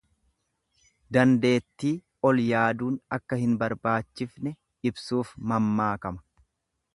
Dandeetti 1.17 1.91
ol 2.29 2.41
yaaduun 2.45 2.95
akka 3.19 3.39
hin 3.43 3.53
barbaachifne 3.65 4.55
ibsuuf 4.93 5.35
mammaakama. 5.53 6.27